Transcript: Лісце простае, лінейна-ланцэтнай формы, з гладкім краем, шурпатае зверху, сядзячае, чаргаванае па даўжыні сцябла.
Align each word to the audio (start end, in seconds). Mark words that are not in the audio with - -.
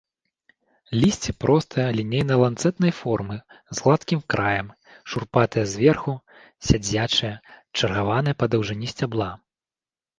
Лісце 1.01 1.31
простае, 1.43 1.85
лінейна-ланцэтнай 1.99 2.93
формы, 3.01 3.37
з 3.75 3.79
гладкім 3.83 4.19
краем, 4.35 4.73
шурпатае 5.13 5.65
зверху, 5.77 6.19
сядзячае, 6.73 7.35
чаргаванае 7.81 8.35
па 8.45 8.55
даўжыні 8.55 8.87
сцябла. 8.95 9.31